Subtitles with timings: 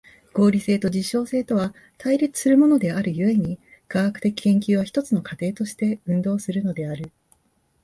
[0.33, 7.11] 合理性と実証性とは対立するものである故に、科学的研究は一つの過程として運動するのである。